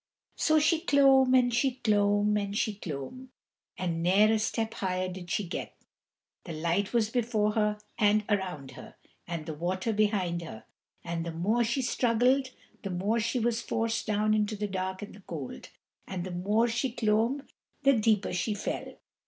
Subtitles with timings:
[0.35, 3.29] So she clomb and she clomb and she clomb,
[3.77, 5.77] but ne'er a step higher did she get:
[6.43, 8.95] the light was before her and around her,
[9.27, 10.63] and the water behind her,
[11.03, 12.49] and the more she struggled
[12.81, 15.69] the more she was forced down into the dark and the cold,
[16.07, 17.47] and the more she clomb
[17.83, 18.95] the deeper she fell.